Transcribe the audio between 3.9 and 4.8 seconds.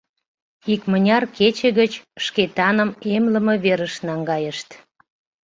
наҥгайышт.